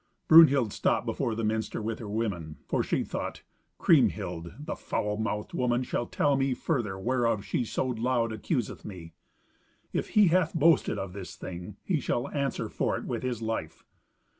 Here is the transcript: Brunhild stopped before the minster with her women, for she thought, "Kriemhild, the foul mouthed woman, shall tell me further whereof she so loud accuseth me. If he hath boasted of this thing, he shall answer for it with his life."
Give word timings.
Brunhild 0.27 0.73
stopped 0.73 1.05
before 1.05 1.35
the 1.35 1.43
minster 1.43 1.79
with 1.79 1.99
her 1.99 2.09
women, 2.09 2.57
for 2.65 2.81
she 2.81 3.03
thought, 3.03 3.43
"Kriemhild, 3.77 4.51
the 4.65 4.75
foul 4.75 5.15
mouthed 5.17 5.53
woman, 5.53 5.83
shall 5.83 6.07
tell 6.07 6.35
me 6.35 6.55
further 6.55 6.97
whereof 6.97 7.45
she 7.45 7.63
so 7.63 7.85
loud 7.85 8.31
accuseth 8.31 8.83
me. 8.83 9.13
If 9.93 10.09
he 10.17 10.29
hath 10.29 10.55
boasted 10.55 10.97
of 10.97 11.13
this 11.13 11.35
thing, 11.35 11.77
he 11.83 11.99
shall 11.99 12.29
answer 12.29 12.67
for 12.67 12.97
it 12.97 13.05
with 13.05 13.21
his 13.21 13.43
life." 13.43 13.83